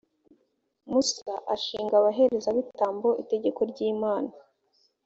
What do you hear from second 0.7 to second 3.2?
musa ashinga abaherezabitambo